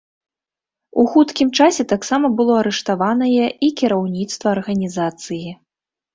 [1.03, 5.47] У хуткім часе таксама было арыштаванае і кіраўніцтва арганізацыі.